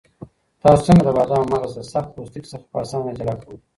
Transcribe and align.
تاسو 0.61 0.85
څنګه 0.87 1.03
د 1.05 1.09
بادامو 1.17 1.49
مغز 1.53 1.71
له 1.77 1.83
سخت 1.93 2.09
پوستکي 2.15 2.49
څخه 2.53 2.65
په 2.71 2.77
اسانۍ 2.83 3.11
جلا 3.17 3.35
کوئ؟ 3.41 3.57